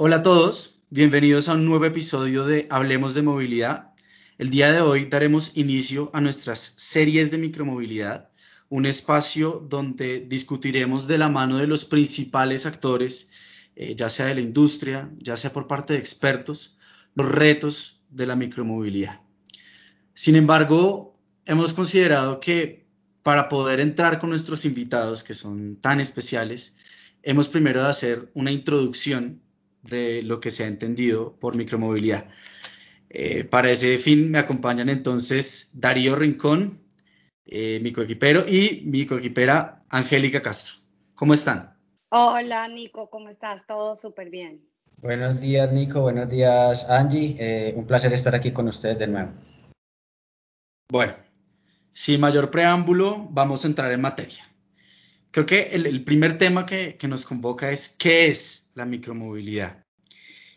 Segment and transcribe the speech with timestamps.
[0.00, 3.94] Hola a todos, bienvenidos a un nuevo episodio de Hablemos de Movilidad.
[4.38, 8.30] El día de hoy daremos inicio a nuestras series de micromovilidad,
[8.68, 13.30] un espacio donde discutiremos de la mano de los principales actores,
[13.74, 16.76] eh, ya sea de la industria, ya sea por parte de expertos,
[17.16, 19.20] los retos de la micromovilidad.
[20.14, 22.86] Sin embargo, hemos considerado que
[23.24, 26.76] para poder entrar con nuestros invitados, que son tan especiales,
[27.24, 29.42] hemos primero de hacer una introducción
[29.82, 32.26] de lo que se ha entendido por micromovilidad.
[33.10, 36.78] Eh, para ese fin me acompañan entonces Darío Rincón,
[37.46, 40.76] eh, mi coequipero, y mi coequipera Angélica Castro.
[41.14, 41.74] ¿Cómo están?
[42.10, 43.66] Hola Nico, ¿cómo estás?
[43.66, 44.68] Todo súper bien.
[45.00, 49.30] Buenos días Nico, buenos días Angie, eh, un placer estar aquí con ustedes de nuevo.
[50.90, 51.12] Bueno,
[51.92, 54.42] sin mayor preámbulo, vamos a entrar en materia.
[55.30, 59.84] Creo que el, primer tema que, nos convoca es qué es la micromovilidad.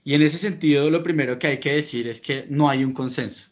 [0.03, 2.93] Y en ese sentido, lo primero que hay que decir es que no hay un
[2.93, 3.51] consenso.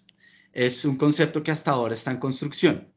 [0.54, 2.92] Es un concepto que hasta ahora está en construcción.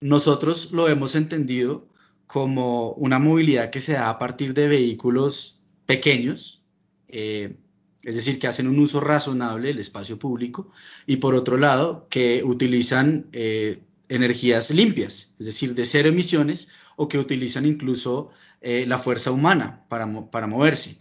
[0.00, 1.88] Nosotros lo hemos entendido
[2.26, 6.66] como una movilidad que se da a partir de vehículos pequeños,
[7.08, 7.56] eh,
[8.02, 10.70] es decir, que hacen un uso razonable del espacio público,
[11.06, 17.06] y por otro lado, que utilizan eh, energías limpias, es decir, de cero emisiones, o
[17.06, 20.98] que utilizan incluso eh, la fuerza humana para, para moverse.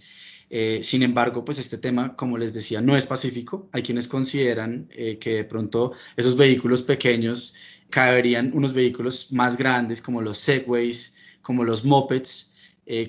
[0.50, 3.68] Eh, sin embargo, pues este tema, como les decía, no es pacífico.
[3.74, 7.56] Hay quienes consideran eh, que de pronto esos vehículos pequeños
[7.90, 12.54] caberían unos vehículos más grandes como los Segways, como los mopeds,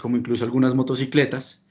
[0.01, 1.67] como incluso algunas motocicletas.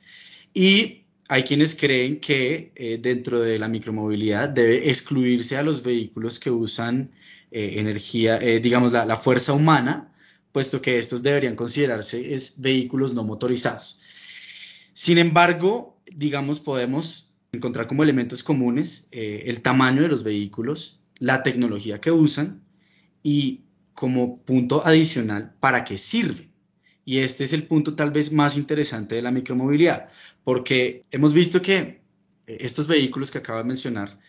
[0.54, 6.52] Y hay quienes creen que dentro de la micromovilidad debe excluirse a los vehículos que
[6.52, 7.12] usan
[7.52, 10.12] energía, eh, digamos, la, fuerza humana,
[10.58, 14.00] puesto que estos deberían considerarse es vehículos no motorizados.
[14.92, 21.44] Sin embargo, digamos, podemos encontrar como elementos comunes eh, el tamaño de los vehículos, la
[21.44, 22.64] tecnología que usan
[23.22, 26.52] y como punto adicional para qué sirven.
[27.06, 30.10] Y este es el punto tal vez más interesante de la micromovilidad,
[30.44, 32.02] porque hemos visto que
[32.48, 34.20] estos vehículos que acabo de mencionar,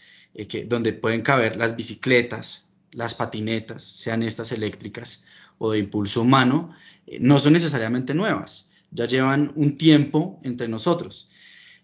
[0.47, 5.25] que, donde pueden caber las bicicletas, las patinetas, sean estas eléctricas
[5.59, 6.73] o de impulso humano,
[7.07, 11.31] eh, no son necesariamente nuevas, ya llevan un tiempo entre nosotros.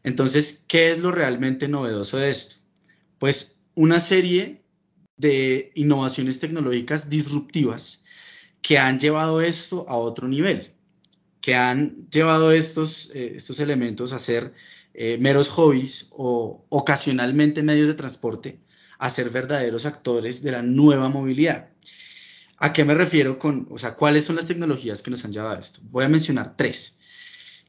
[0.02, 2.56] Entonces, ¿qué es lo realmente novedoso de esto?
[3.18, 4.62] Pues una serie
[5.16, 8.04] de innovaciones tecnológicas disruptivas
[8.62, 10.72] que han llevado esto a otro nivel,
[11.41, 14.54] que han llevado estos, eh, estos elementos a ser
[14.94, 18.60] eh, meros hobbies o ocasionalmente medios de transporte,
[18.98, 21.68] a ser verdaderos actores de la nueva movilidad.
[22.59, 25.56] ¿A qué me refiero con, o sea, cuáles son las tecnologías que nos han llevado
[25.56, 25.81] a esto?
[25.91, 27.00] Voy a mencionar tres.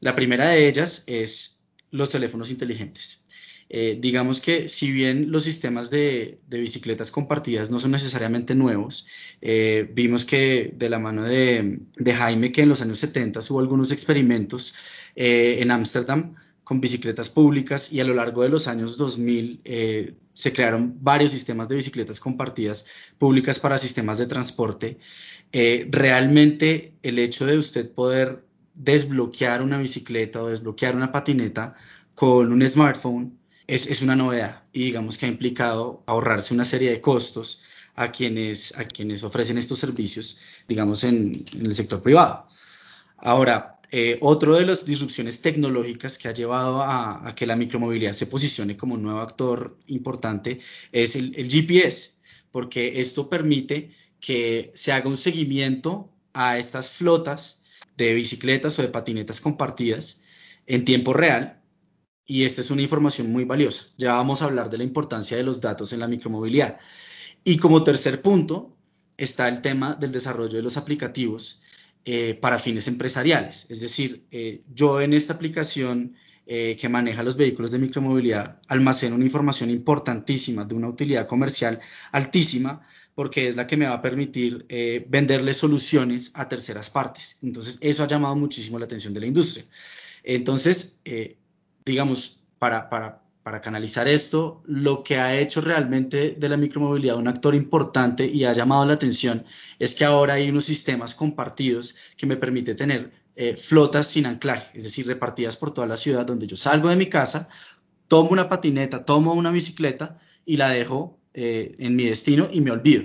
[0.00, 3.24] La primera de ellas es los teléfonos inteligentes.
[3.68, 9.06] Eh, digamos que si bien los sistemas de, bicicletas compartidas no son necesariamente nuevos,
[9.40, 11.80] eh, vimos que de la mano de,
[12.16, 14.74] Jaime que en los años 70 hubo algunos experimentos
[15.16, 16.36] eh, en Ámsterdam
[16.66, 21.30] con bicicletas públicas y a lo largo de los años 2000 eh, se crearon varios
[21.30, 22.86] sistemas de bicicletas compartidas
[23.18, 24.98] públicas para sistemas de transporte.
[25.52, 28.44] Eh, realmente el hecho de usted poder
[28.74, 31.76] desbloquear una bicicleta o desbloquear una patineta
[32.16, 33.38] con un smartphone
[33.68, 37.60] es, una novedad y digamos que ha implicado ahorrarse una serie de costos
[37.94, 42.44] a quienes, a quienes ofrecen estos servicios, digamos, en el sector privado.
[43.18, 48.26] Ahora, eh, otro de las disrupciones tecnológicas que ha llevado a, que la micromovilidad se
[48.26, 50.58] posicione como un nuevo actor importante
[50.92, 52.18] es el, GPS,
[52.50, 57.62] porque esto permite que se haga un seguimiento a estas flotas
[57.96, 60.24] de bicicletas o de patinetas compartidas
[60.66, 61.62] en tiempo real.
[62.28, 63.86] Y esta es una información muy valiosa.
[63.98, 66.76] Ya vamos a hablar de la importancia de los datos en la micromovilidad.
[67.44, 68.76] Y como tercer punto
[69.16, 71.60] está el tema del desarrollo de los aplicativos
[72.08, 73.66] eh, para fines empresariales.
[73.68, 76.14] Es decir, eh, yo en esta aplicación
[76.46, 81.80] eh, que maneja los vehículos de micromovilidad almaceno una información importantísima de una utilidad comercial
[82.12, 82.86] altísima
[83.16, 84.66] porque es la que me va a permitir
[85.08, 87.38] venderle soluciones a terceras partes.
[87.42, 89.64] Entonces, eso ha llamado muchísimo la atención de la industria.
[90.22, 91.00] Entonces,
[91.84, 97.28] digamos, para, para, para canalizar esto, lo que ha hecho realmente de la micromovilidad un
[97.28, 99.44] actor importante y ha llamado la atención
[99.78, 104.66] es que ahora hay unos sistemas compartidos que me permite tener eh, flotas sin anclaje,
[104.74, 107.48] es decir, repartidas por toda la ciudad, donde yo salgo de mi casa,
[108.08, 112.72] tomo una patineta, tomo una bicicleta y la dejo eh, en mi destino y me
[112.72, 113.04] olvido.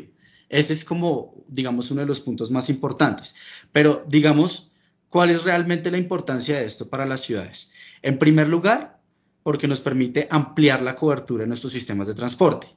[0.50, 3.36] Ese es como, digamos, uno de los puntos más importantes.
[3.72, 4.72] Pero, digamos,
[5.08, 7.74] ¿cuál es realmente la importancia de esto para las ciudades?
[8.02, 9.00] En primer lugar,
[9.44, 12.68] porque nos permite ampliar la cobertura en nuestros sistemas de transporte.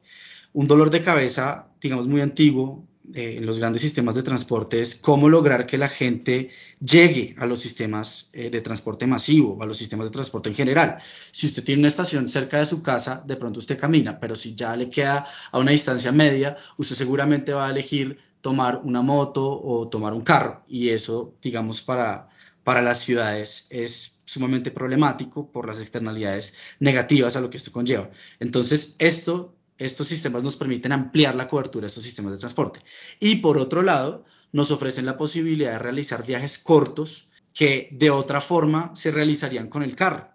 [0.53, 4.95] Un dolor de cabeza, digamos, muy antiguo eh, en los grandes sistemas de transporte es
[4.95, 6.49] cómo lograr que la gente
[6.81, 10.99] llegue a los sistemas eh, de transporte masivo, a los sistemas de transporte en general.
[11.31, 14.55] Si usted tiene una estación cerca de su casa, de pronto usted camina, pero si
[14.55, 19.61] ya le queda a una distancia media, usted seguramente va a elegir tomar una moto
[19.63, 20.65] o tomar un carro.
[20.67, 22.31] Y eso, digamos, para,
[22.63, 28.11] para las ciudades es sumamente problemático por las externalidades negativas a lo que esto conlleva.
[28.41, 32.81] Entonces, esto estos sistemas nos permiten ampliar la cobertura de estos sistemas de transporte.
[33.19, 38.41] Y por otro lado, nos ofrecen la posibilidad de realizar viajes cortos que de otra
[38.41, 40.29] forma se realizarían con el carro.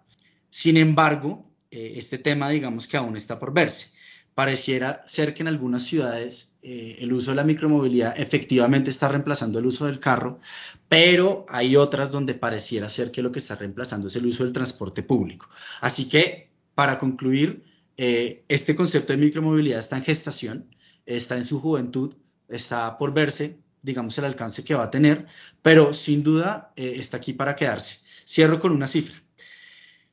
[0.50, 3.92] Sin embargo, eh, este tema digamos que aún está por verse.
[4.40, 9.58] Pareciera ser que en algunas ciudades eh, el uso de la micromovilidad efectivamente está reemplazando
[9.58, 10.40] el uso del carro,
[10.88, 14.54] pero hay otras donde pareciera ser que lo que está reemplazando es el uso del
[14.54, 15.50] transporte público.
[15.82, 17.66] Así que, para concluir,
[17.98, 22.14] eh, este concepto de micromovilidad está en gestación, está en su juventud,
[22.48, 25.26] está por verse, digamos, el alcance que va a tener,
[25.60, 27.98] pero sin duda eh, está aquí para quedarse.
[28.26, 29.20] Cierro con una cifra.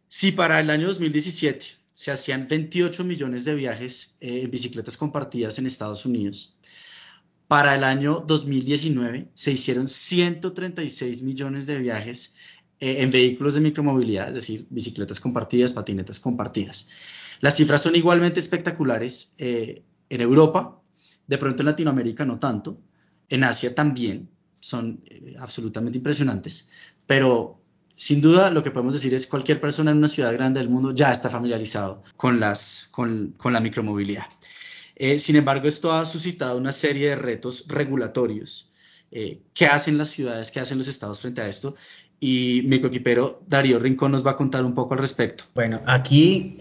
[0.09, 5.57] Si para el año 2017 se hacían 28 millones de viajes eh, en bicicletas compartidas
[5.57, 6.59] en Estados Unidos,
[7.47, 12.35] para el año 2019 se hicieron 136 millones de viajes
[12.79, 16.89] en vehículos de micromovilidad, es decir, bicicletas compartidas, patinetas compartidas.
[17.39, 20.79] Las cifras son igualmente espectaculares eh, en Europa,
[21.25, 22.79] de pronto en Latinoamérica no tanto,
[23.29, 24.29] en Asia también
[24.59, 26.69] son eh, absolutamente impresionantes,
[27.07, 27.59] pero
[27.97, 30.93] sin duda lo que podemos decir es cualquier persona en una ciudad grande del mundo
[30.93, 34.25] ya está familiarizado con, las, con, la micromovilidad.
[34.95, 38.69] Eh, sin embargo, esto ha suscitado una serie de retos regulatorios.
[39.09, 41.75] ¿Qué hacen las ciudades, qué hacen los estados frente a esto?
[42.19, 45.45] Y mi coequipero Darío Rincón nos va a contar un poco al respecto.
[45.55, 46.57] Bueno, aquí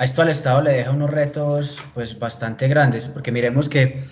[0.00, 4.02] a esto al Estado le deja unos retos pues bastante grandes, porque miremos que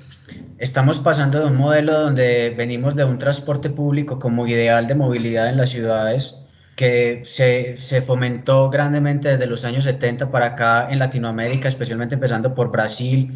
[0.58, 5.48] estamos pasando de un modelo donde venimos de un transporte público como ideal de movilidad
[5.48, 6.38] en las ciudades,
[6.76, 12.54] que se, se, fomentó grandemente desde los años 70 para acá en Latinoamérica, especialmente empezando
[12.54, 13.32] por Brasil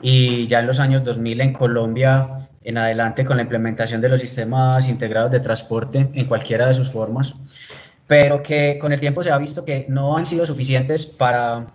[0.00, 4.20] y ya en los años 2000 en Colombia en adelante con la implementación de los
[4.20, 7.34] sistemas integrados de transporte en cualquiera de sus formas,
[8.06, 11.66] pero que con el tiempo se ha visto que no han sido suficientes para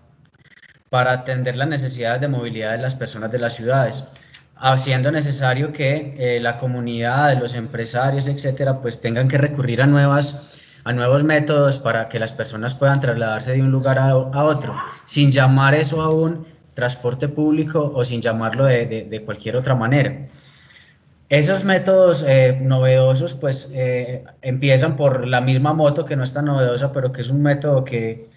[0.91, 4.03] para atender las necesidades de movilidad de las personas de las ciudades,
[4.61, 10.57] haciendo necesario que eh, la comunidad, los empresarios, etcétera, pues tengan que recurrir a nuevas
[10.83, 14.75] a nuevos métodos para que las personas puedan trasladarse de un lugar a, otro,
[15.05, 20.27] sin llamar eso a un transporte público o sin llamarlo de, cualquier otra manera.
[21.29, 26.45] Esos métodos eh, novedosos pues eh, empiezan por la misma moto que no es tan
[26.45, 28.27] novedosa, pero que es un método que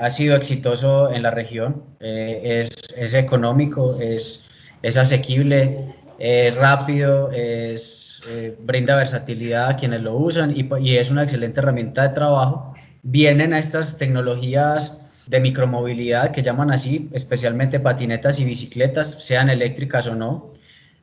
[0.00, 1.82] ha sido exitoso en la región.
[2.00, 4.45] Eh, es, económico, es,
[4.86, 11.24] es asequible, es rápido, es, eh, brinda versatilidad a quienes lo usan y, es una
[11.24, 12.72] excelente herramienta de trabajo.
[13.02, 20.06] Vienen a estas tecnologías de micromovilidad que llaman así, especialmente patinetas y bicicletas, sean eléctricas
[20.06, 20.52] o no,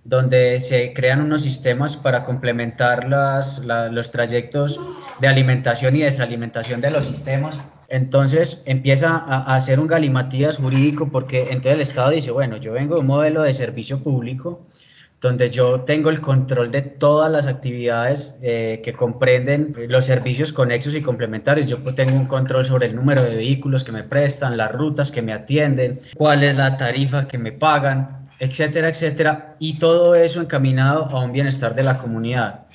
[0.06, 4.80] donde se crean unos sistemas para complementar las, los trayectos
[5.20, 7.60] de alimentación y desalimentación de los sistemas.
[7.94, 12.96] Entonces empieza a, hacer un galimatías jurídico porque entonces el Estado dice, bueno, yo vengo
[12.96, 14.66] de un modelo de servicio público
[15.22, 20.96] donde yo tengo el control de todas las actividades eh, que comprenden los servicios conexos
[20.96, 21.68] y complementarios.
[21.68, 25.22] Yo tengo un control sobre el número de vehículos que me prestan, las rutas que
[25.22, 31.04] me atienden, cuál es la tarifa que me pagan, etcétera, etcétera, y todo eso encaminado
[31.06, 32.66] a un bienestar de la comunidad.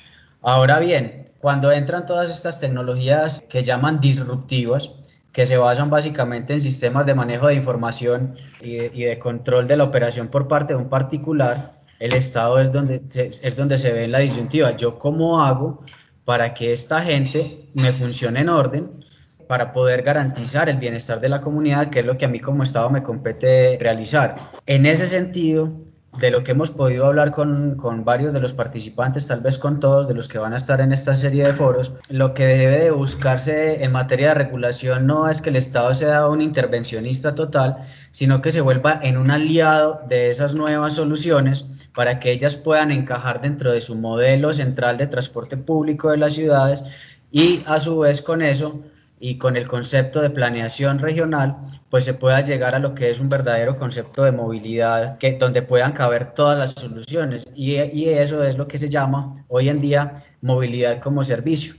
[0.41, 4.91] Ahora bien, cuando entran todas estas tecnologías que llaman disruptivas,
[5.31, 9.83] que se basan básicamente en sistemas de manejo de información y de, control de la
[9.83, 14.11] operación por parte de un particular, el Estado es donde, es donde se ve en
[14.11, 14.75] la disyuntiva.
[14.75, 15.83] Yo cómo hago
[16.25, 19.05] para que esta gente me funcione en orden
[19.47, 22.61] para poder garantizar el bienestar de la comunidad, que es lo que a mí como
[22.61, 24.35] Estado me compete realizar.
[24.67, 25.71] En ese sentido,
[26.19, 30.07] de lo que hemos podido hablar con, varios de los participantes, tal vez con todos
[30.07, 32.91] de los que van a estar en esta serie de foros, lo que debe de
[32.91, 37.77] buscarse en materia de regulación no es que el Estado sea un intervencionista total,
[38.11, 42.91] sino que se vuelva en un aliado de esas nuevas soluciones para que ellas puedan
[42.91, 46.83] encajar dentro de su modelo central de transporte público de las ciudades
[47.31, 48.81] y a su vez con eso
[49.19, 51.57] y con el concepto de planeación regional,
[51.89, 55.61] pues se pueda llegar a lo que es un verdadero concepto de movilidad, que, donde
[55.61, 57.45] puedan caber todas las soluciones.
[57.53, 61.73] Y, y eso es lo que se llama hoy en día movilidad como servicio,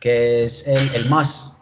[0.00, 1.54] que es el, el más.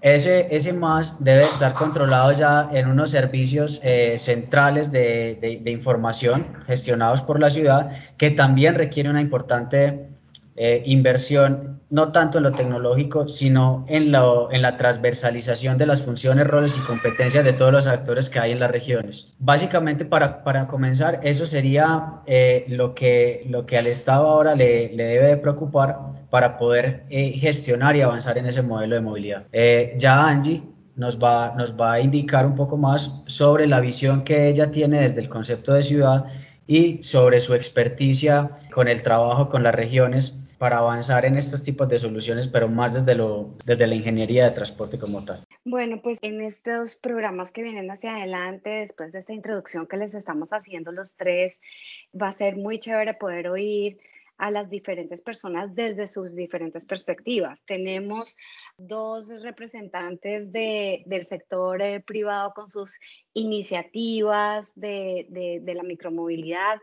[0.00, 5.70] ese, ese más debe estar controlado ya en unos servicios eh, centrales de, de, de,
[5.70, 10.10] información gestionados por la ciudad que también requiere una importante
[10.56, 16.02] eh, inversión no tanto en lo tecnológico, sino en, lo, en la transversalización de las
[16.02, 19.32] funciones, roles y competencias de todos los actores que hay en las regiones.
[19.38, 24.92] Básicamente, para, para comenzar, eso sería eh, lo, que, lo que al Estado ahora le,
[24.92, 25.96] le debe de preocupar
[26.30, 29.44] para poder eh, gestionar y avanzar en ese modelo de movilidad.
[29.52, 30.64] Eh, ya Angie
[30.96, 35.00] nos va, nos va a indicar un poco más sobre la visión que ella tiene
[35.00, 36.24] desde el concepto de ciudad
[36.66, 41.88] y sobre su experticia con el trabajo con las regiones para avanzar en estos tipos
[41.88, 45.44] de soluciones, pero más desde, lo, desde la ingeniería de transporte como tal.
[45.64, 50.14] Bueno, pues en estos programas que vienen hacia adelante, después de esta introducción que les
[50.14, 51.60] estamos haciendo los tres,
[52.20, 53.98] va a ser muy chévere poder oír
[54.36, 57.64] a las diferentes personas desde sus diferentes perspectivas.
[57.64, 58.36] Tenemos
[58.76, 62.98] dos representantes de, del sector eh, privado con sus
[63.32, 66.80] iniciativas de, de, de la micromovilidad,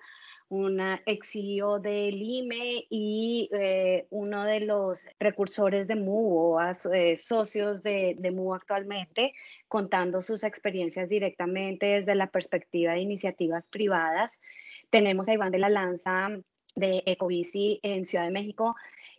[0.51, 6.59] una ex CEO del IME y eh, uno de los precursores de MU o
[6.93, 9.33] eh, socios de, de MU actualmente,
[9.69, 14.41] contando sus experiencias directamente desde la perspectiva de iniciativas privadas.
[14.89, 16.27] Tenemos a Iván de la Lanza
[16.75, 18.75] de Ecobici en Ciudad de México,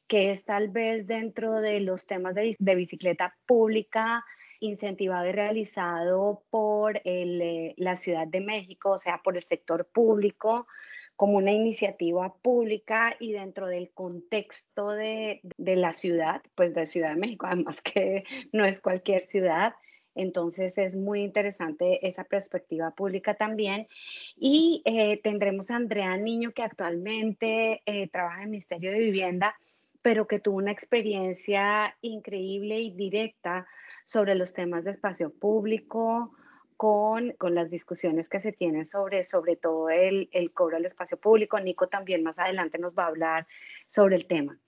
[0.06, 4.22] que es tal vez dentro de los temas de, de bicicleta pública
[4.60, 9.86] incentivado y realizado por el, eh, la Ciudad de México, o sea, por el sector
[9.86, 10.66] público
[11.16, 17.10] como una iniciativa pública y dentro del contexto de, de, la ciudad, pues de Ciudad
[17.10, 19.74] de México, además que no es cualquier ciudad.
[20.14, 23.88] Entonces es muy interesante esa perspectiva pública también.
[24.36, 29.54] Y eh, tendremos a Andrea Niño, que actualmente eh, trabaja en el Ministerio de Vivienda,
[30.02, 33.66] pero que tuvo una experiencia increíble y directa
[34.04, 36.34] sobre los temas de espacio público,
[36.82, 41.60] con, las discusiones que se tienen sobre, sobre todo el, el cobro del espacio público.
[41.60, 43.46] Nico también más adelante nos va a hablar
[43.86, 44.58] sobre el tema.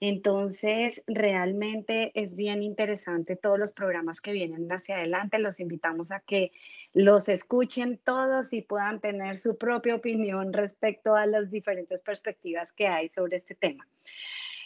[0.00, 5.38] Entonces, realmente es bien interesante todos los programas que vienen hacia adelante.
[5.38, 6.50] Los invitamos a que
[6.92, 12.88] los escuchen todos y puedan tener su propia opinión respecto a las diferentes perspectivas que
[12.88, 13.86] hay sobre este tema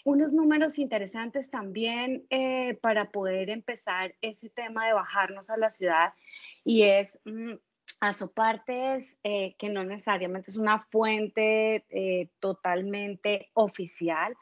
[0.05, 6.13] unos números interesantes también eh, para poder empezar ese tema de bajarnos a la ciudad
[6.65, 7.55] y es mm,
[8.01, 14.37] Azopartes, eh, que no necesariamente es una fuente eh, totalmente oficial,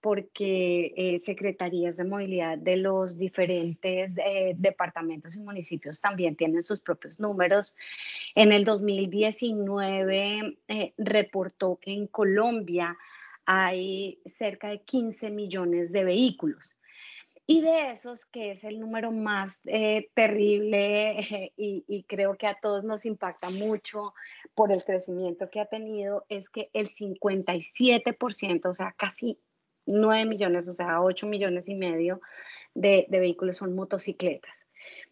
[0.00, 4.14] porque eh, secretarías de movilidad de los diferentes
[4.54, 7.74] departamentos y municipios también tienen sus propios números.
[8.36, 12.96] En el 2019 eh, reportó que en Colombia
[13.50, 16.76] hay cerca de 15 millones de vehículos.
[17.46, 22.60] Y de esos, que es el número más eh, terrible eh, y, creo que a
[22.60, 24.12] todos nos impacta mucho
[24.54, 29.38] por el crecimiento que ha tenido, es que el 57%, o sea, casi
[29.86, 32.20] 9 millones, o sea, 8 millones y medio
[32.74, 34.67] de vehículos son motocicletas.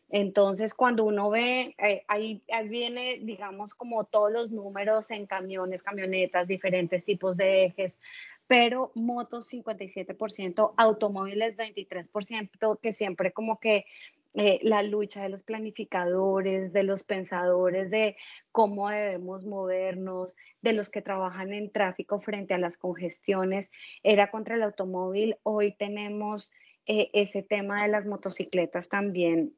[0.09, 5.83] Entonces, cuando uno ve, eh, ahí, ahí, viene, digamos, como todos los números en camiones,
[5.83, 7.99] camionetas, diferentes tipos de ejes,
[8.47, 13.87] pero motos 57%, automóviles 23%, que siempre como que
[14.35, 18.17] eh, la lucha de los planificadores, de los pensadores de
[18.53, 23.71] cómo debemos movernos, de los que trabajan en tráfico frente a las congestiones,
[24.03, 25.37] era contra el automóvil.
[25.43, 26.53] Hoy tenemos
[26.87, 29.55] eh, ese tema de las motocicletas también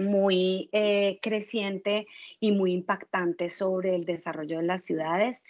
[0.00, 2.06] muy eh, creciente
[2.40, 5.44] y muy impactante sobre el desarrollo de las ciudades.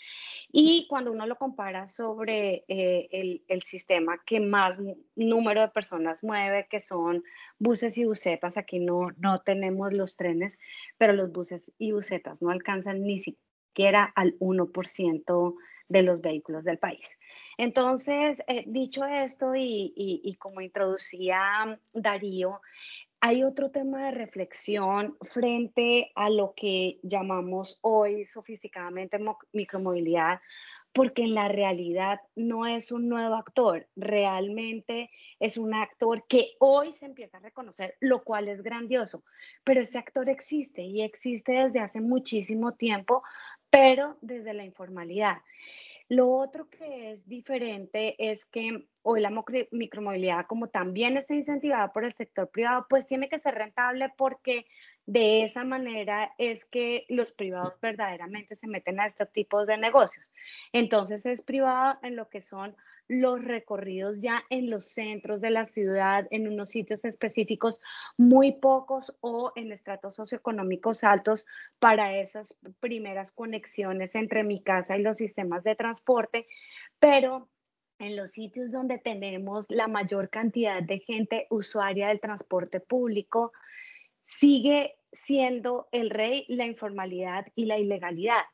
[0.53, 4.79] Y cuando uno lo compara sobre eh, el, el, sistema que más
[5.15, 7.23] número de personas mueve, que son
[7.59, 10.59] buses y busetas, aquí no, no tenemos los trenes,
[10.99, 15.55] pero los buses y busetas no alcanzan ni siquiera al 1%
[15.91, 17.19] de los vehículos del país.
[17.59, 22.61] Entonces, eh, dicho esto y, y, y como introducía Darío,
[23.21, 29.19] hay otro tema de reflexión frente a lo que llamamos hoy sofisticadamente
[29.53, 30.41] micromovilidad,
[30.93, 36.93] porque en la realidad no es un nuevo actor, realmente es un actor que hoy
[36.93, 39.23] se empieza a reconocer, lo cual es grandioso,
[39.65, 43.23] pero ese actor existe y existe desde hace muchísimo tiempo,
[43.71, 45.39] pero desde la informalidad.
[46.09, 49.31] Lo otro que es diferente es que hoy la
[49.71, 54.67] micromovilidad, como también está incentivada por el sector privado, pues tiene que ser rentable porque
[55.07, 60.33] de esa manera es que los privados verdaderamente se meten a este tipo de negocios.
[60.73, 62.77] Entonces es privado en lo que son
[63.11, 67.81] los recorridos ya en los centros de la ciudad, en unos sitios específicos,
[68.17, 71.45] muy pocos o en estratos socioeconómicos altos
[71.81, 76.47] para esas primeras conexiones entre mi casa y los sistemas de transporte,
[77.01, 77.49] pero
[77.99, 83.53] en los sitios donde tenemos la mayor cantidad de gente usuaria del transporte público,
[84.25, 88.45] sigue siendo el rey la informalidad y la ilegalidad.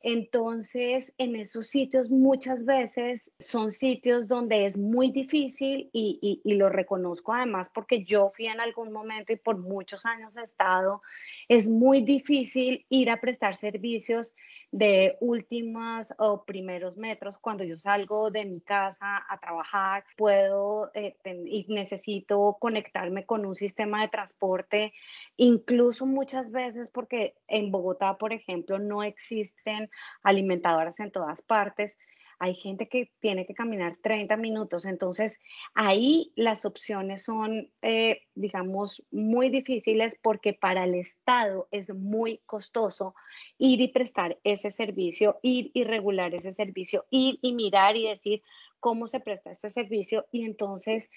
[0.00, 7.32] Entonces, en esos sitios muchas veces son sitios donde es muy difícil y, lo reconozco
[7.32, 11.02] además porque yo fui en algún momento y por muchos años he estado,
[11.48, 14.34] es muy difícil ir a prestar servicios
[14.70, 17.38] de últimas o primeros metros.
[17.38, 23.56] Cuando yo salgo de mi casa a trabajar, puedo eh, y necesito conectarme con un
[23.56, 24.92] sistema de transporte,
[25.36, 29.87] incluso muchas veces porque en Bogotá, por ejemplo, no existen
[30.22, 31.98] alimentadoras en todas partes.
[32.40, 35.40] Hay gente que tiene que caminar 30 minutos, entonces
[35.74, 43.16] ahí las opciones son, eh, digamos, muy difíciles porque para el Estado es muy costoso
[43.58, 48.42] ir y prestar ese servicio, ir y regular ese servicio, ir y mirar y decir
[48.78, 51.10] cómo se presta este servicio y entonces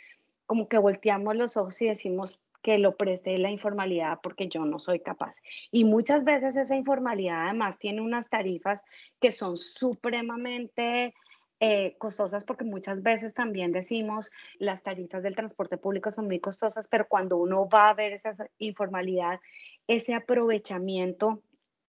[0.47, 4.79] como que volteamos los ojos y decimos, que lo preste la informalidad porque yo no
[4.79, 5.41] soy capaz.
[5.71, 8.83] Y muchas veces esa informalidad además tiene unas tarifas
[9.19, 11.13] que son supremamente
[11.59, 16.87] eh, costosas porque muchas veces también decimos las tarifas del transporte público son muy costosas,
[16.87, 19.39] pero cuando uno va a ver esa informalidad,
[19.87, 21.43] ese aprovechamiento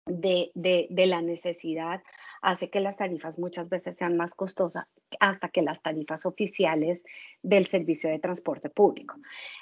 [0.10, 2.01] de, de la necesidad
[2.42, 7.04] hace que las tarifas muchas veces sean más costosas hasta que las tarifas oficiales
[7.42, 9.16] del servicio de transporte público.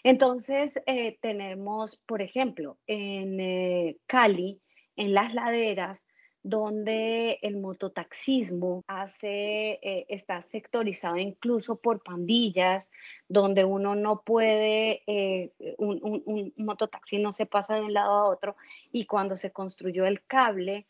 [0.03, 4.61] Entonces, eh, tenemos, por ejemplo, en eh, Cali,
[4.95, 6.05] en las laderas,
[6.49, 12.91] donde el mototaxismo hace, eh, está sectorizado incluso por pandillas,
[13.27, 15.03] donde uno no puede,
[15.77, 18.55] un, un, mototaxi no se pasa de un lado a otro,
[18.91, 20.85] y cuando se construyó el cable,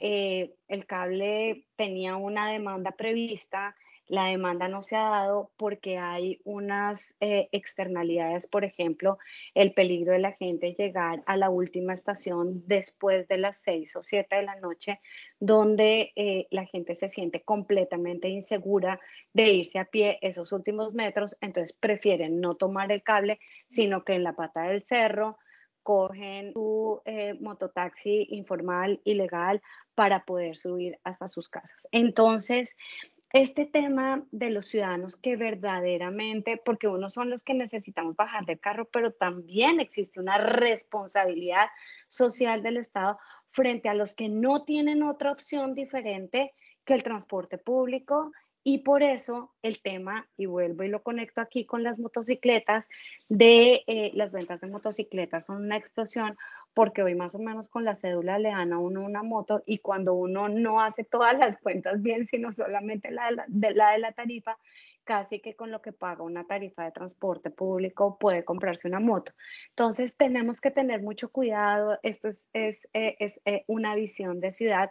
[0.00, 3.74] eh, el cable tenía una demanda prevista,
[4.08, 9.18] la demanda no se ha dado porque hay unas eh, externalidades, por ejemplo,
[9.54, 14.02] el peligro de la gente llegar a la última estación después de las seis o
[14.02, 15.00] siete de la noche,
[15.38, 19.00] donde eh, la gente se siente completamente insegura
[19.32, 24.14] de irse a pie esos últimos metros, entonces prefieren no tomar el cable, sino que
[24.14, 25.38] en la pata del cerro
[25.82, 27.00] cogen su
[27.40, 29.62] mototaxi informal, ilegal,
[29.94, 31.88] para poder subir hasta sus casas.
[31.90, 32.76] Entonces,
[33.32, 38.58] este tema de los ciudadanos que verdaderamente, porque unos son los que necesitamos bajar del
[38.58, 41.68] carro, pero también existe una responsabilidad
[42.08, 43.18] social del Estado
[43.50, 48.32] frente a los que no tienen otra opción diferente que el transporte público
[48.64, 52.88] y por eso el tema, y vuelvo y lo conecto aquí con las motocicletas,
[53.28, 56.36] de eh, las ventas de motocicletas son una explosión,
[56.74, 59.78] porque hoy más o menos con la cédula le dan a uno una moto y
[59.78, 64.12] cuando uno no hace todas las cuentas bien, sino solamente la de la, de la,
[64.12, 64.58] tarifa,
[65.04, 69.32] casi que con lo que paga una tarifa de transporte público puede comprarse una moto.
[69.70, 74.50] Entonces tenemos que tener mucho cuidado, esto es, es, eh, es eh, una visión de
[74.50, 74.90] ciudad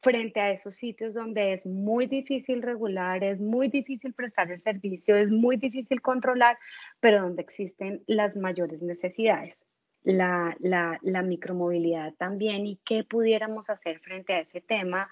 [0.00, 5.16] frente a esos sitios donde es muy difícil regular, es muy difícil prestar el servicio,
[5.16, 6.58] es muy difícil controlar,
[7.00, 9.66] pero donde existen las mayores necesidades.
[10.04, 15.10] La, la, micromovilidad también y qué pudiéramos hacer frente a ese tema.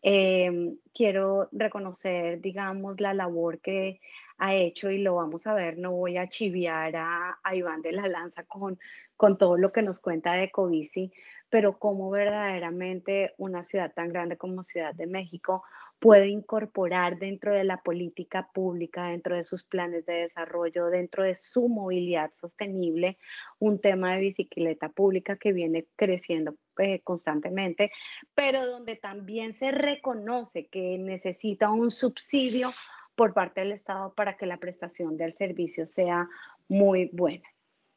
[0.00, 4.00] Em, quiero reconocer, digamos, la labor que
[4.38, 5.76] ha hecho y lo vamos a ver.
[5.76, 8.78] No voy a chiviar a, a Iván de la Lanza con,
[9.18, 11.12] con todo lo que nos cuenta de Covici,
[11.50, 15.64] pero cómo verdaderamente una ciudad tan grande como Ciudad de México
[15.98, 21.34] puede incorporar dentro de la política pública, dentro de sus planes de desarrollo, dentro de
[21.34, 23.18] su movilidad sostenible,
[23.58, 27.92] un tema de bicicleta pública que viene creciendo eh, constantemente,
[28.34, 32.70] pero donde también se reconoce que necesita un subsidio
[33.14, 36.28] por parte del Estado para que la prestación del servicio sea
[36.68, 37.46] muy buena.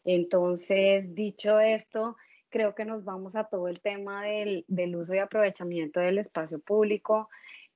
[0.03, 2.17] Entonces, dicho esto,
[2.53, 7.27] creo que nos vamos a todo el tema del, uso y aprovechamiento del espacio público,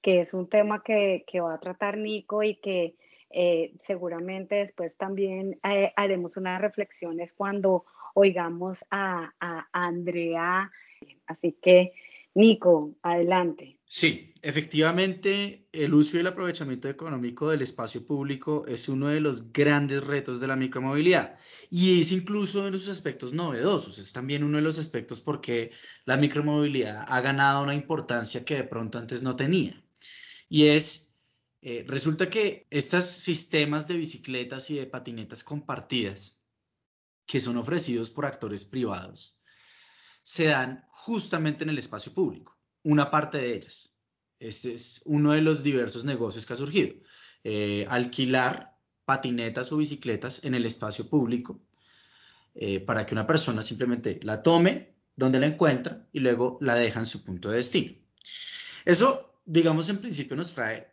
[0.03, 2.93] que es un tema que, va a tratar Nico y que
[3.31, 10.71] eh, seguramente después también eh, haremos unas reflexiones cuando oigamos a, a, Andrea.
[11.25, 11.93] Así que,
[12.35, 13.76] Nico, adelante.
[13.89, 19.53] Sí, efectivamente, el uso y el aprovechamiento económico del espacio público es uno de los
[19.53, 21.37] grandes retos de la micromovilidad
[21.71, 25.71] y es incluso uno de los aspectos novedosos, es también uno de los aspectos porque
[26.03, 29.81] la micromovilidad ha ganado una importancia que de pronto antes no tenía.
[30.49, 31.19] Y es,
[31.61, 36.43] eh, resulta que estos sistemas de bicicletas y de patinetas compartidas
[37.25, 39.39] que son ofrecidos por actores privados
[40.23, 42.56] se dan justamente en el espacio público
[42.87, 43.97] una parte de ellas.
[44.39, 46.95] Este es uno de los diversos negocios que ha surgido.
[47.43, 51.59] Eh, alquilar patinetas o bicicletas en el espacio público
[52.55, 57.01] eh, para que una persona simplemente la tome donde la encuentra y luego la deja
[57.01, 57.93] en su punto de destino.
[58.85, 60.87] Eso, digamos, en principio nos trae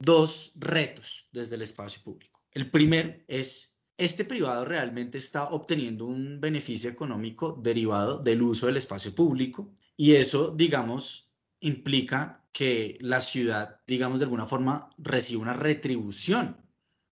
[0.00, 2.40] dos retos desde el espacio público.
[2.50, 8.78] El primero es, ¿este privado realmente está obteniendo un beneficio económico derivado del uso del
[8.78, 9.72] espacio público?
[10.00, 16.56] Y eso, digamos, implica que la ciudad, digamos, de alguna forma recibe una retribución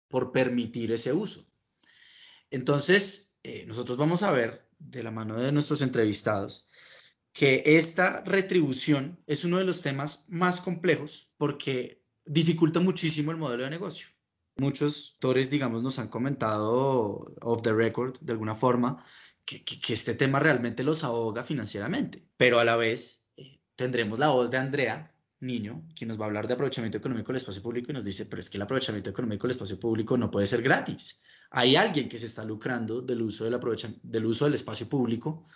[0.09, 1.45] por permitir ese uso.
[2.51, 6.71] Entonces, eh, nosotros vamos a ver de la mano de nuestros entrevistados
[7.35, 13.65] que esta retribución es uno de los temas más complejos porque dificulta muchísimo el modelo
[13.65, 14.09] de negocio.
[14.57, 19.05] Muchos actores, digamos, nos han comentado off the record de alguna forma
[19.49, 24.51] que, este tema realmente los ahoga financieramente, pero a la vez eh, tendremos la voz
[24.51, 27.95] de Andrea Niño, quien nos va a hablar de aprovechamiento económico del espacio público y
[27.95, 31.23] nos dice, pero es que el aprovechamiento económico del espacio público no puede ser gratis.
[31.51, 33.59] Hay alguien que se está lucrando del uso del,
[34.03, 35.47] del, uso del espacio público,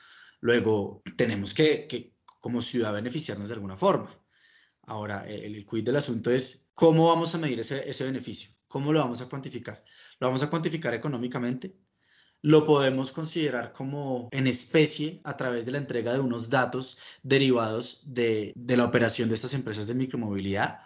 [0.40, 4.16] luego tenemos que, que como ciudad beneficiarnos de alguna forma.
[4.84, 8.92] Ahora, el, el quid del asunto es cómo vamos a medir ese, ese beneficio, cómo
[8.92, 9.84] lo vamos a cuantificar.
[10.18, 11.76] ¿Lo vamos a cuantificar económicamente?
[12.42, 18.02] Lo podemos considerar como en especie a través de la entrega de unos datos derivados
[18.06, 20.80] de, la operación de estas empresas de micromovilidad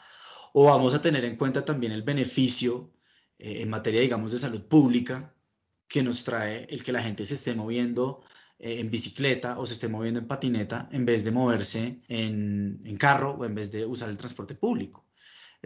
[0.53, 2.93] o vamos a tener en cuenta también el beneficio
[3.39, 5.35] eh, en materia, digamos, de salud pública
[5.89, 8.23] que nos trae el que la gente se esté moviendo
[8.59, 12.97] eh, en bicicleta o se esté moviendo en patineta en vez de moverse en, en
[12.99, 15.06] carro o en vez de usar el transporte público.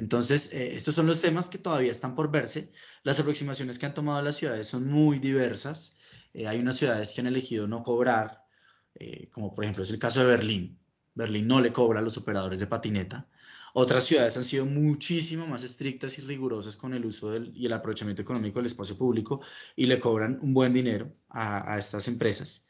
[0.01, 2.73] Entonces, eh, estos son los temas que todavía están por verse.
[3.03, 5.99] Las aproximaciones que han tomado las ciudades son muy diversas.
[6.33, 8.47] Eh, hay unas ciudades que han elegido no cobrar,
[8.95, 10.79] eh, como por ejemplo es el caso de Berlín.
[11.15, 13.29] Berlín no le cobra a los operadores de patineta.
[13.75, 18.23] Otras ciudades han sido muchísimo más estrictas y rigurosas con el uso y el aprovechamiento
[18.23, 19.43] económico del espacio público
[19.77, 22.69] y le cobran un buen dinero a estas empresas.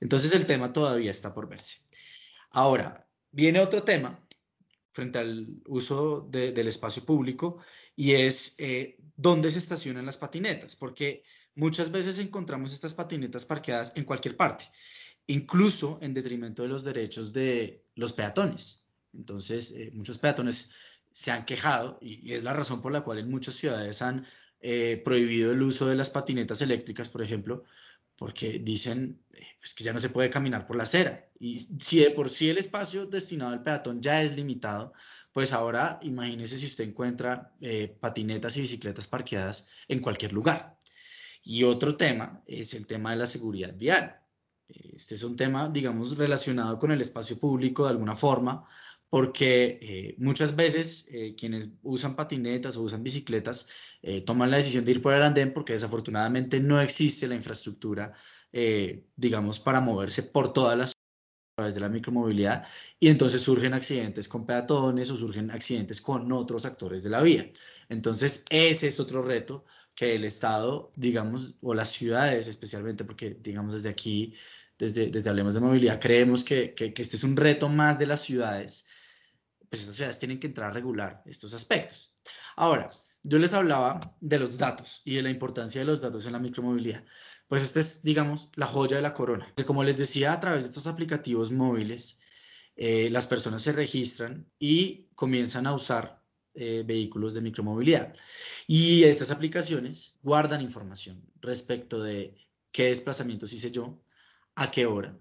[0.00, 1.76] Entonces el tema todavía está por verse.
[2.50, 4.21] Ahora, viene otro tema
[4.92, 7.58] frente al uso del espacio público
[7.96, 11.24] y es eh, dónde se estacionan las patinetas, porque
[11.54, 14.66] muchas veces encontramos estas patinetas parqueadas en cualquier parte,
[15.26, 18.86] incluso en detrimento de los derechos de los peatones.
[19.14, 20.72] Entonces, eh, muchos peatones
[21.10, 24.26] se han quejado y, es la razón por la cual en muchas ciudades han
[24.60, 27.64] eh, prohibido el uso de las patinetas eléctricas, por ejemplo,
[28.22, 31.28] porque dicen eh, pues, que ya no se puede caminar por la acera.
[31.40, 34.92] Y si de por sí el espacio destinado al peatón ya es limitado,
[35.32, 40.78] pues ahora imagínese si usted encuentra eh, patinetas y bicicletas parqueadas en cualquier lugar.
[41.42, 44.20] Y otro tema es el tema de la seguridad vial.
[44.68, 48.68] Este es un tema, digamos, relacionado con el espacio público de alguna forma,
[49.12, 53.68] porque eh, muchas veces eh, quienes usan patinetas o usan bicicletas
[54.00, 58.14] eh, toman la decisión de ir por el andén porque desafortunadamente no existe la infraestructura,
[59.14, 62.66] digamos, para moverse por todas las a través de la micromovilidad
[62.98, 67.52] y entonces surgen accidentes con peatones o surgen accidentes con otros actores de la vía.
[67.90, 73.74] Entonces, ese es otro reto que el Estado, digamos, o las ciudades especialmente, porque digamos
[73.74, 74.32] desde aquí,
[74.78, 78.06] desde, desde Hablemos de Movilidad, creemos que, que, que este es un reto más de
[78.06, 78.86] las ciudades
[79.72, 82.12] pues estas ciudades tienen que entrar a regular estos aspectos.
[82.56, 82.90] Ahora,
[83.22, 86.38] yo les hablaba de los datos y de la importancia de los datos en la
[86.38, 87.02] micromovilidad.
[87.48, 89.50] Pues esta es, digamos, la joya de la corona.
[89.56, 92.20] Que como les decía, a través de estos aplicativos móviles,
[92.76, 98.12] eh, las personas se registran y comienzan a usar eh, vehículos de micromovilidad.
[98.66, 102.36] Y estas aplicaciones guardan información respecto de
[102.72, 104.04] qué desplazamientos hice yo,
[104.54, 105.18] a qué hora.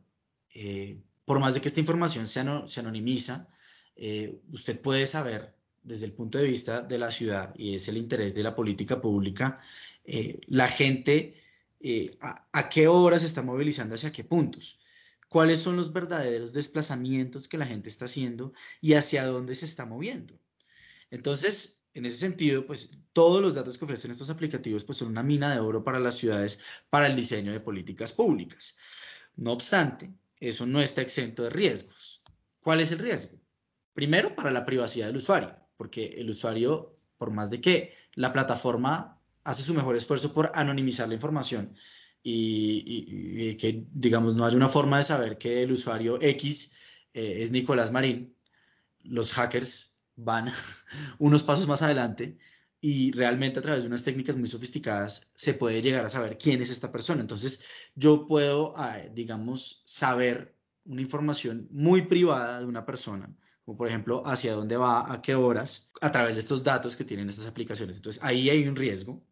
[0.53, 3.47] Eh, por más de que esta información se, se anonimiza,
[3.95, 7.97] eh, usted puede saber desde el punto de vista de la ciudad, y es el
[7.97, 9.59] interés de la política pública,
[10.05, 11.35] eh, la gente
[11.79, 14.79] eh, a, qué horas se está movilizando hacia qué puntos,
[15.27, 19.85] cuáles son los verdaderos desplazamientos que la gente está haciendo y hacia dónde se está
[19.85, 20.39] moviendo.
[21.09, 25.23] Entonces, en ese sentido, pues todos los datos que ofrecen estos aplicativos pues, son una
[25.23, 28.75] mina de oro para las ciudades para el diseño de políticas públicas.
[29.35, 32.21] No obstante, eso no está exento de riesgos.
[32.61, 33.40] ¿Cuál es el riesgo?
[33.93, 39.21] Primero, para la privacidad del usuario, porque el usuario, por más de que la plataforma
[39.43, 41.75] hace su mejor esfuerzo por anonimizar la información
[42.23, 46.73] y, que, digamos, no haya una forma de saber que el usuario X
[47.13, 48.35] eh, es Nicolás Marín,
[49.03, 50.51] los hackers van
[51.19, 52.37] unos pasos más adelante
[52.79, 56.61] y realmente a través de unas técnicas muy sofisticadas se puede llegar a saber quién
[56.61, 57.21] es esta persona.
[57.21, 57.63] Entonces
[57.95, 63.35] yo puedo, ah, digamos, saber una información muy privada de una persona,
[63.75, 67.29] por ejemplo hacia dónde va, a qué horas, a través de estos datos que tienen
[67.29, 67.97] estas aplicaciones.
[67.97, 69.23] Entonces ahí hay un riesgo.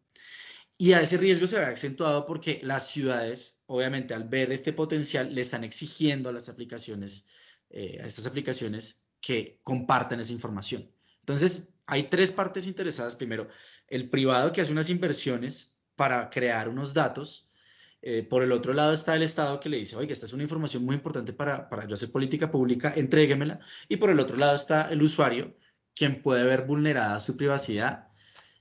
[0.78, 5.34] Y a ese riesgo se ve acentuado porque las ciudades, obviamente, al ver este potencial,
[5.34, 7.26] le están exigiendo a las aplicaciones,
[7.68, 10.90] eh, a estas aplicaciones, que compartan esa información.
[11.20, 13.14] Entonces, hay tres partes interesadas.
[13.14, 13.46] Primero,
[13.88, 17.49] el privado que hace unas inversiones para crear unos datos.
[18.02, 20.42] Eh, por el otro lado está el Estado que le dice, oye, esta es una
[20.42, 23.60] información muy importante para, para yo hacer política pública, entréguemela.
[23.88, 25.56] Y por el otro lado está el usuario,
[25.94, 28.08] quien puede ver vulnerada su privacidad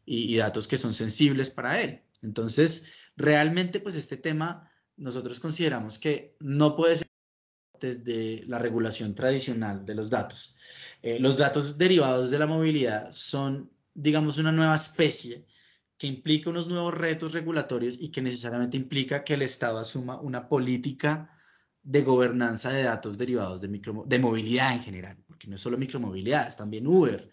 [0.05, 2.01] y, y datos que son sensibles para él.
[2.21, 7.07] Entonces, realmente, pues este tema, nosotros consideramos que no puede ser
[7.79, 10.57] desde la regulación tradicional de los datos.
[11.01, 15.45] Eh, los datos derivados de la movilidad son, digamos, una nueva especie
[15.99, 20.47] que implica unos nuevos retos regulatorios y que necesariamente implica que el Estado asuma una
[20.47, 21.29] política
[21.83, 25.77] de gobernanza de datos derivados de, micro, de movilidad en general, porque no es solo
[25.77, 27.29] micromovilidad, es también Uber,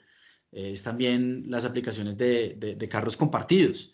[0.50, 3.92] eh, es también las aplicaciones de, de, carros compartidos,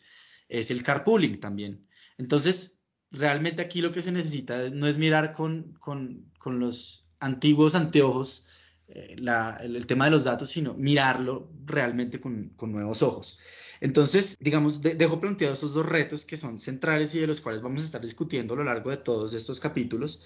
[0.48, 1.86] es el carpooling también.
[2.16, 7.74] Entonces, realmente aquí lo que se necesita no es mirar con, con, con los antiguos
[7.74, 8.46] anteojos
[8.88, 9.16] eh,
[9.60, 13.38] el, tema de los datos, sino mirarlo realmente con, nuevos ojos.
[13.82, 17.82] Entonces, digamos, dejo planteados estos dos retos que son centrales y de los cuales vamos
[17.82, 20.22] a estar discutiendo a lo largo de todos estos capítulos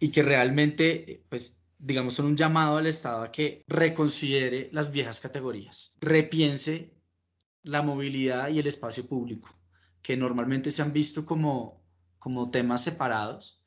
[0.00, 5.20] y que realmente, pues, digamos, son un llamado al Estado a que reconsidere las viejas
[5.20, 6.94] categorías, repiense
[7.62, 9.54] la movilidad y el espacio público,
[10.00, 11.84] que normalmente se han visto como,
[12.18, 13.63] como temas separados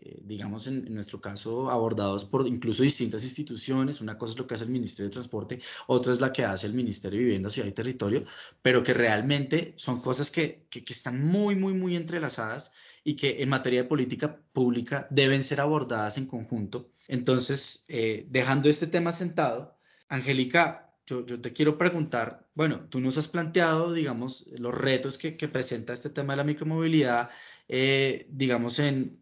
[0.00, 4.00] eh, digamos en, nuestro caso, abordados por incluso distintas instituciones.
[4.00, 6.68] Una cosa es lo que hace el Ministerio de Transporte, otra es la que hace
[6.68, 8.24] el Ministerio de Vivienda, Ciudad y Territorio,
[8.62, 13.48] pero que realmente son cosas que, que, están muy, muy, muy entrelazadas y que en
[13.48, 16.92] materia de política pública deben ser abordadas en conjunto.
[17.08, 19.76] Entonces, eh, dejando este tema sentado,
[20.08, 25.36] Angélica, yo, yo, te quiero preguntar, bueno, tú nos has planteado, digamos, los retos que,
[25.36, 27.30] que presenta este tema de la micromovilidad
[27.70, 29.20] eh, digamos, en,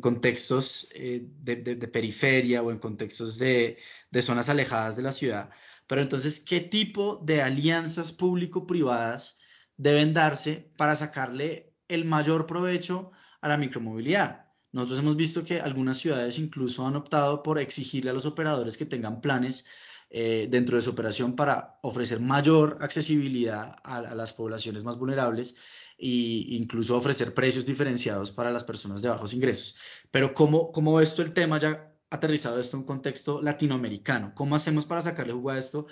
[0.00, 3.76] contextos eh, de, periferia o en contextos de,
[4.22, 5.50] zonas alejadas de la ciudad.
[5.86, 9.40] Pero entonces, ¿qué tipo de alianzas público-privadas
[9.76, 13.10] deben darse para sacarle el mayor provecho
[13.42, 14.46] a la micromovilidad?
[14.72, 18.86] Nosotros hemos visto que algunas ciudades incluso han optado por exigirle a los operadores que
[18.86, 19.66] tengan planes
[20.10, 25.56] eh, dentro de su operación para ofrecer mayor accesibilidad a las poblaciones más vulnerables
[25.98, 29.76] e incluso ofrecer precios diferenciados para las personas de bajos ingresos.
[30.10, 34.32] Pero ¿cómo, cómo ves tú el tema ya aterrizado esto en un contexto latinoamericano?
[34.34, 35.86] ¿Cómo hacemos para sacarle jugo a esto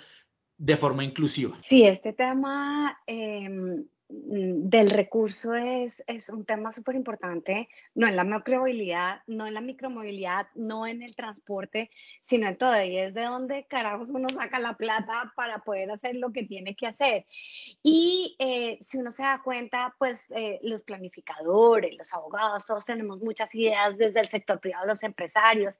[0.57, 1.57] de forma inclusiva?
[1.61, 8.15] Sí, este tema em, Mm, del recurso es, es un tema súper importante, no en
[8.15, 11.91] la micromovilidad, no en la micromovilidad, no en el transporte,
[12.21, 12.81] sino en todo.
[12.83, 16.75] Y es de donde carajos uno saca la plata para poder hacer lo que tiene
[16.75, 17.25] que hacer.
[17.83, 23.19] Y eh, si uno se da cuenta, pues eh, los planificadores, los abogados, todos tenemos
[23.19, 25.79] muchas ideas desde el sector privado, los empresarios,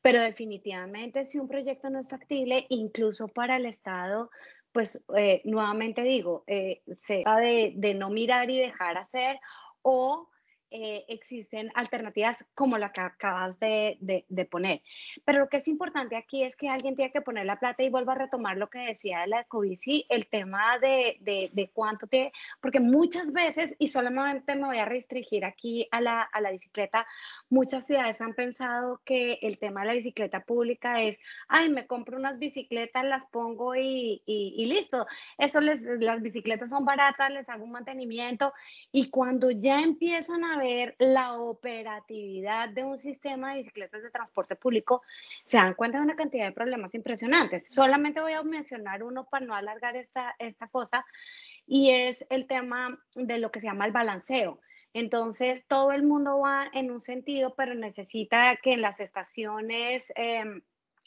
[0.00, 4.30] pero definitivamente si un proyecto no es factible, incluso para el Estado,
[4.74, 9.38] pues eh, nuevamente digo, eh, se de, de, no mirar y dejar hacer
[9.82, 10.28] o
[10.76, 14.82] eh, existen alternativas como la que acabas de, de, poner.
[15.24, 17.90] Pero lo que es importante aquí es que alguien tiene que poner la plata y
[17.90, 22.32] vuelva a retomar lo que decía de la ecobici, el tema de, de cuánto te,
[22.60, 27.06] porque muchas veces, y solamente me voy a restringir aquí a la, a la bicicleta,
[27.50, 32.18] muchas ciudades han pensado que el tema de la bicicleta pública es, ay, me compro
[32.18, 35.06] unas bicicletas, las pongo y, y, y listo.
[35.38, 38.52] Eso les, las bicicletas son baratas, les hago un mantenimiento
[38.90, 44.56] y cuando ya empiezan a ver la operatividad de un sistema de bicicletas de transporte
[44.56, 45.02] público,
[45.44, 47.68] se dan cuenta de una cantidad de problemas impresionantes.
[47.68, 51.04] Solamente voy a mencionar uno para no alargar esta, esta cosa,
[51.66, 54.60] y es el tema de lo que se llama el balanceo.
[54.94, 60.12] Entonces, todo el mundo va en un sentido, pero necesita que en las estaciones...
[60.16, 60.62] Em,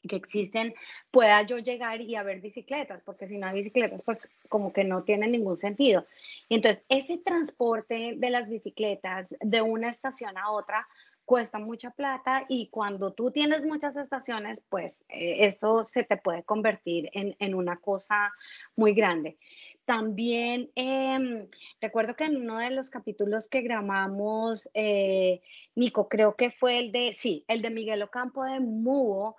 [0.07, 0.73] que existen,
[1.11, 5.03] pueda yo llegar y haber bicicletas, porque si no hay bicicletas, pues como que no
[5.03, 6.05] tiene ningún sentido.
[6.49, 10.87] Y entonces, ese transporte de las bicicletas de una estación a otra,
[11.27, 16.43] cuesta mucha plata y cuando tú tienes muchas estaciones, pues eh, esto se te puede
[16.43, 18.31] convertir en, una cosa
[18.77, 19.37] muy grande.
[19.83, 21.47] También em,
[21.81, 25.41] recuerdo que en uno de los capítulos que grabamos, eh,
[25.75, 29.35] Nico, creo que fue el de, sí, el de Miguel Ocampo de Mubo,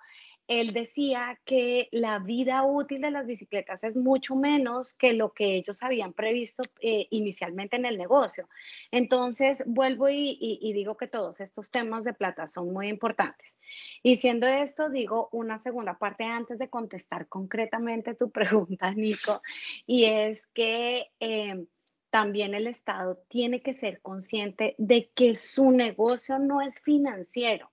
[0.49, 5.53] él decía que la vida útil de las bicicletas es mucho menos que lo que
[5.53, 8.49] ellos habían previsto eh, inicialmente en el negocio.
[8.89, 13.55] Entonces, vuelvo y, digo que todos estos temas de plata son muy importantes.
[14.01, 19.41] Y siendo esto, digo una segunda parte antes de contestar concretamente tu pregunta, Nico,
[19.85, 21.11] y es que...
[21.19, 21.65] Eh,
[22.11, 27.69] también el Estado tiene que ser consciente de que su negocio no es financiero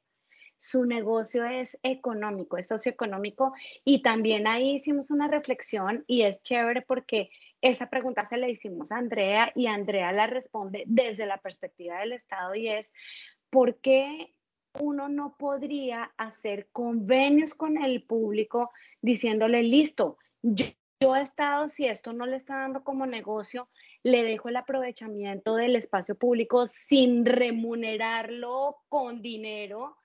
[0.59, 3.53] su negocio es económico, es socioeconómico.
[3.85, 8.93] Y también ahí hicimos una reflexión y es chévere porque esa pregunta se la hicimos
[8.93, 12.93] a Andrea y Andrea la responde desde la perspectiva del Estado y es,
[13.51, 14.35] ¿por qué
[14.81, 20.67] uno no podría hacer convenios con el público diciéndole, listo, yo,
[21.01, 23.69] yo he estado, si esto no le está dando como negocio,
[24.03, 29.97] le dejo el aprovechamiento del espacio público sin remunerarlo con dinero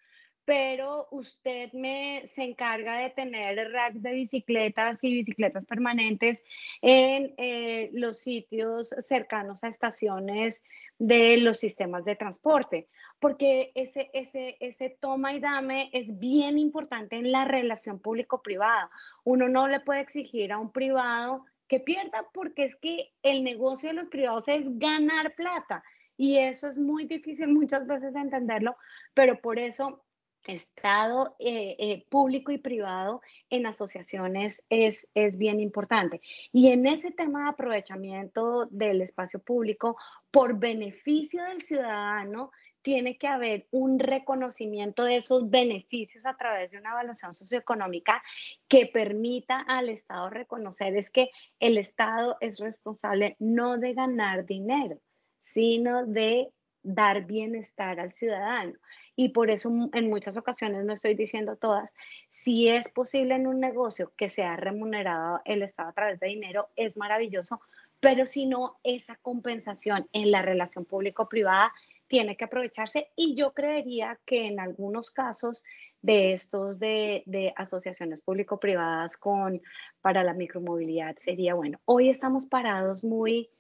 [0.46, 6.44] pero usted me se encarga de tener racks de bicicletas y bicicletas permanentes
[6.82, 10.64] en eh, los sitios cercanos a estaciones
[10.98, 12.88] de los sistemas de transporte,
[13.20, 18.90] porque ese, ese, ese toma y dame es bien importante en la relación público-privada.
[19.24, 23.90] Uno no le puede exigir a un privado que pierda porque es que el negocio
[23.90, 25.84] de los privados es ganar plata.
[26.18, 28.76] Y eso es muy difícil muchas veces de entenderlo,
[29.14, 30.04] pero por eso
[30.48, 36.22] Estado eh, eh, público y privado en asociaciones es, es bien importante.
[36.52, 39.98] Y en ese tema de aprovechamiento del espacio público,
[40.32, 42.52] por beneficio del ciudadano,
[42.82, 48.24] tiene que haber un reconocimiento de esos beneficios a través de una evaluación socioeconómica
[48.68, 55.00] que permita al Estado reconocer es que el Estado es responsable no de ganar dinero,
[55.42, 56.52] sino de
[56.84, 58.74] dar bienestar al ciudadano.
[59.22, 61.94] Y por eso en muchas ocasiones, no estoy diciendo todas,
[62.28, 66.70] si es posible en un negocio que sea remunerado el Estado a través de dinero,
[66.76, 67.62] es maravilloso,
[68.00, 71.72] pero si no, esa compensación en la relación público-privada
[72.08, 75.64] tiene que aprovecharse y yo creería que en algunos casos
[76.02, 79.62] de estos de, de asociaciones público-privadas con
[80.02, 81.80] para la micromovilidad sería bueno.
[81.86, 83.52] Hoy estamos parados muy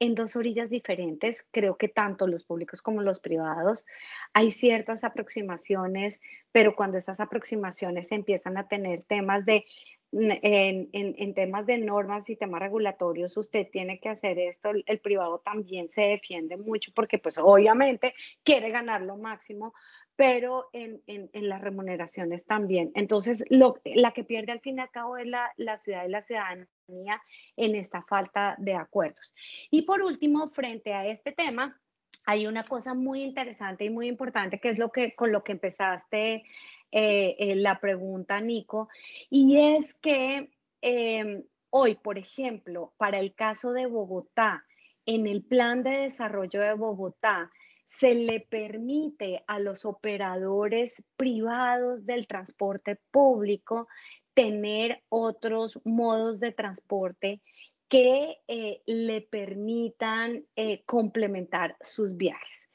[0.00, 1.46] en dos orillas diferentes.
[1.52, 3.86] Creo que tanto los públicos como los privados
[4.32, 9.64] hay ciertas aproximaciones, pero cuando esas aproximaciones empiezan a tener temas de
[10.12, 15.38] en, en, temas de normas y temas regulatorios, usted tiene que hacer esto, el, privado
[15.38, 19.72] también se defiende mucho porque pues obviamente quiere ganar lo máximo,
[20.16, 22.90] pero en, en, en, las remuneraciones también.
[22.94, 26.10] Entonces, lo, la que pierde al fin y al cabo es la, la ciudad y
[26.10, 27.22] la ciudadanía
[27.56, 29.34] en esta falta de acuerdos.
[29.70, 31.80] Y por último, frente a este tema,
[32.26, 35.52] hay una cosa muy interesante y muy importante que es lo que con lo que
[35.52, 36.44] empezaste
[36.92, 38.88] eh, eh, la pregunta, Nico,
[39.30, 40.50] y es que
[40.82, 44.64] em, hoy, por ejemplo, para el caso de Bogotá,
[45.06, 47.50] en el plan de desarrollo de Bogotá,
[48.00, 53.88] se le permite a los operadores privados del transporte público
[54.32, 57.42] tener otros modos de transporte
[57.88, 62.70] que eh, le permitan eh, complementar sus viajes.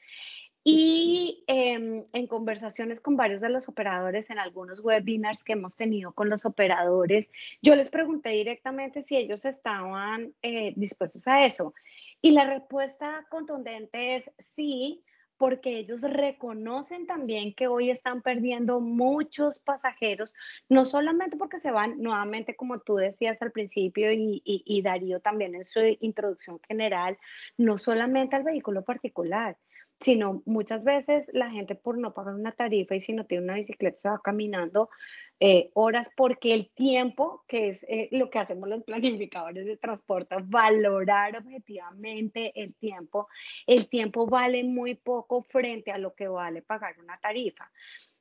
[0.62, 6.12] Y em, en conversaciones con varios de los operadores, en algunos webinars que hemos tenido
[6.12, 11.74] con los operadores, yo les pregunté directamente si ellos estaban eh, dispuestos a eso.
[12.22, 15.04] Y la respuesta contundente es sí,
[15.38, 20.34] porque ellos reconocen también que hoy están perdiendo muchos pasajeros,
[20.68, 25.54] no solamente porque se van nuevamente, como tú decías al principio y, y, Darío también
[25.54, 27.18] en su introducción general,
[27.56, 29.56] no solamente al vehículo particular,
[30.00, 33.54] sino muchas veces la gente por no pagar una tarifa y si no tiene una
[33.54, 34.90] bicicleta se va caminando
[35.38, 40.36] eh, horas porque el tiempo, que es eh, lo que hacemos los planificadores de transporte,
[40.44, 43.28] valorar objetivamente el tiempo,
[43.66, 47.70] el tiempo vale muy poco frente a lo que vale pagar una tarifa.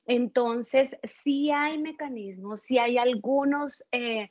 [0.05, 3.83] Entonces, sí hay mecanismos, sí hay algunos...
[3.91, 4.29] Eh,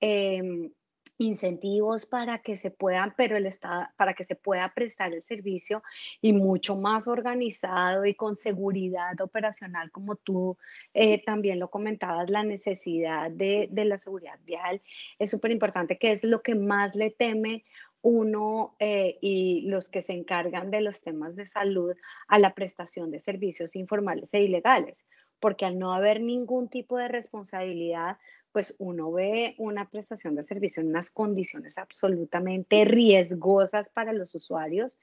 [0.00, 0.70] em,
[1.18, 5.82] incentivos para que se puedan, pero el Estado, para que se pueda prestar el servicio
[6.20, 10.56] y mucho más organizado y con seguridad operacional, como tú
[10.94, 14.82] eh, también lo comentabas, la necesidad de, de la seguridad vial
[15.18, 17.64] es súper importante, que es lo que más le teme
[18.02, 21.96] uno eh, y los que se encargan de los temas de salud
[22.28, 25.04] a la prestación de servicios informales e ilegales,
[25.40, 28.18] porque al no haber ningún tipo de responsabilidad,
[28.56, 34.98] pues uno ve una prestación de servicio en unas condiciones absolutamente riesgosas para los usuarios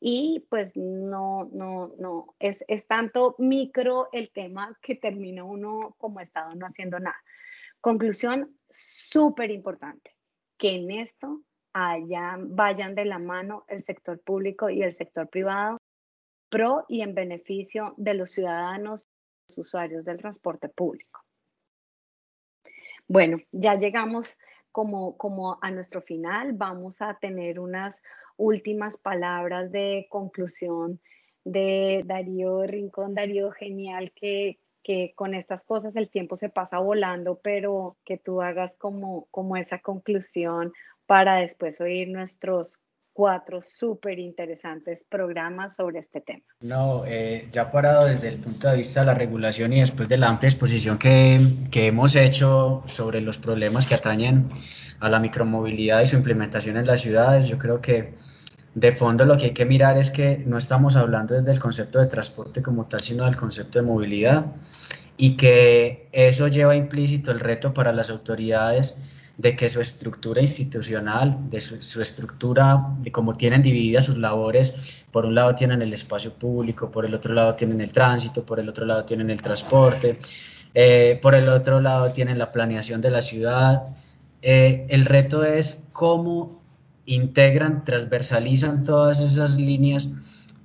[0.00, 6.18] y pues no, no, no, es, es tanto micro el tema que termina uno como
[6.18, 7.22] Estado no haciendo nada.
[7.80, 10.16] Conclusión súper importante,
[10.58, 11.42] que en esto
[11.74, 15.78] allá vayan de la mano el sector público y el sector privado,
[16.50, 19.04] pro y en beneficio de los ciudadanos
[19.48, 21.25] los usuarios del transporte público.
[23.08, 24.38] Bueno, ya llegamos
[24.72, 26.52] como, como a nuestro final.
[26.52, 28.02] Vamos a tener unas
[28.36, 31.00] últimas palabras de conclusión
[31.44, 37.40] de Darío Rincón, Darío Genial, que, que con estas cosas el tiempo se pasa volando,
[37.42, 40.72] pero que tú hagas como, como esa conclusión
[41.06, 42.80] para después oír nuestros
[43.16, 46.44] cuatro súper interesantes programas sobre este tema.
[46.60, 50.18] No, eh, ya parado desde el punto de vista de la regulación y después de
[50.18, 51.40] la amplia exposición que,
[51.70, 54.50] que hemos hecho sobre los problemas que atañen
[55.00, 58.12] a la micromovilidad y su implementación en las ciudades, yo creo que
[58.74, 61.98] de fondo lo que hay que mirar es que no estamos hablando desde el concepto
[61.98, 64.44] de transporte como tal, sino del concepto de movilidad
[65.16, 68.98] y que eso lleva implícito el reto para las autoridades
[69.38, 74.74] de que su estructura institucional, de su, estructura, de cómo tienen divididas sus labores,
[75.12, 78.60] por un lado tienen el espacio público, por el otro lado tienen el tránsito, por
[78.60, 80.18] el otro lado tienen el transporte,
[80.72, 83.88] eh, por el otro lado tienen la planeación de la ciudad.
[84.40, 86.62] Eh, el reto es cómo
[87.04, 90.10] integran, transversalizan todas esas líneas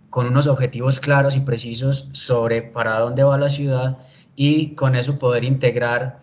[0.09, 3.97] con unos objetivos claros y precisos sobre para dónde va la ciudad
[4.35, 6.20] y con eso poder integrar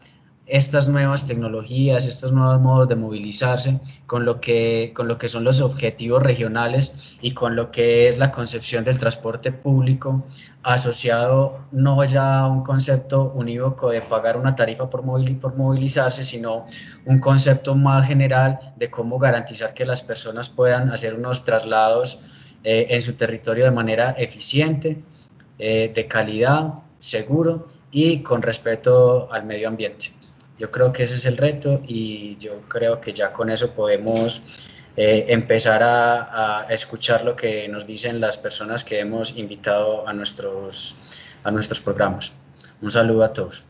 [0.49, 5.45] estas nuevas tecnologías, estos nuevos modos de movilizarse con lo que, con lo que son
[5.45, 10.25] los objetivos regionales y con lo que es la concepción del transporte público
[10.63, 15.03] asociado no ya a un concepto unívoco de pagar una tarifa por,
[15.41, 16.67] por movilizarse, sino
[17.05, 22.21] un concepto más general de cómo garantizar que las personas puedan hacer unos traslados
[22.65, 25.03] eh, en su territorio de manera eficiente,
[25.59, 30.13] eh, de calidad, seguro y con respeto al medio ambiente.
[30.59, 34.43] Yo creo que ese es el reto y yo creo que ya con eso podemos
[34.97, 40.13] eh, empezar a, a, escuchar lo que nos dicen las personas que hemos invitado a
[40.13, 40.97] nuestros,
[41.45, 42.33] a nuestros programas.
[42.83, 43.63] Un saludo a todos.